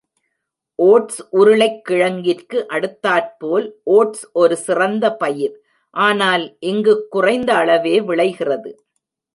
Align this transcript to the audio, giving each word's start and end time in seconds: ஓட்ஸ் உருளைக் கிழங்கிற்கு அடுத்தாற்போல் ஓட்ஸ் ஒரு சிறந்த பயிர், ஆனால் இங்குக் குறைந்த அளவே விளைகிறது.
ஓட்ஸ் 0.75 1.27
உருளைக் 1.31 1.81
கிழங்கிற்கு 1.89 2.65
அடுத்தாற்போல் 2.65 3.73
ஓட்ஸ் 3.83 4.29
ஒரு 4.33 4.57
சிறந்த 4.57 5.15
பயிர், 5.15 5.61
ஆனால் 5.89 6.57
இங்குக் 6.59 7.07
குறைந்த 7.09 7.53
அளவே 7.53 8.01
விளைகிறது. 8.01 8.85